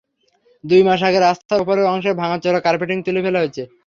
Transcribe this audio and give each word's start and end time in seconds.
দুই 0.63 0.81
মাস 0.83 1.01
আগে 1.07 1.19
রাস্তার 1.19 1.61
ওপরের 1.63 1.91
অংশের 1.93 2.15
ভাঙাচোরা 2.21 2.59
কার্পেটিং 2.61 2.97
তুলে 3.05 3.21
ফেলা 3.25 3.41
হয়েছে। 3.41 3.63